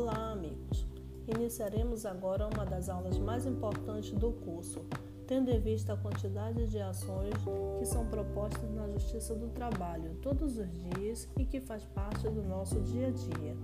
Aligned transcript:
Olá, 0.00 0.30
amigos! 0.30 0.86
Iniciaremos 1.26 2.06
agora 2.06 2.46
uma 2.46 2.64
das 2.64 2.88
aulas 2.88 3.18
mais 3.18 3.44
importantes 3.44 4.12
do 4.12 4.30
curso, 4.30 4.86
tendo 5.26 5.50
em 5.50 5.58
vista 5.58 5.92
a 5.92 5.96
quantidade 5.96 6.68
de 6.68 6.78
ações 6.78 7.34
que 7.80 7.84
são 7.84 8.06
propostas 8.06 8.70
na 8.70 8.86
Justiça 8.90 9.34
do 9.34 9.48
Trabalho 9.48 10.14
todos 10.22 10.56
os 10.56 10.68
dias 10.70 11.28
e 11.36 11.44
que 11.44 11.60
faz 11.60 11.84
parte 11.86 12.30
do 12.30 12.44
nosso 12.44 12.80
dia 12.82 13.08
a 13.08 13.10
dia. 13.10 13.56